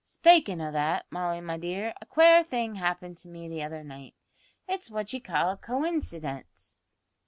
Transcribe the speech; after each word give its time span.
Spakin' 0.03 0.59
o' 0.61 0.71
that, 0.71 1.05
Molly 1.11 1.41
my 1.41 1.57
dear, 1.57 1.93
a 2.01 2.07
quare 2.07 2.43
thing 2.43 2.73
happened 2.73 3.19
to 3.19 3.27
me 3.27 3.47
the 3.47 3.61
other 3.61 3.83
night. 3.83 4.15
It's 4.67 4.89
what 4.89 5.13
ye 5.13 5.19
call 5.19 5.51
a 5.51 5.57
coinsidence." 5.57 6.75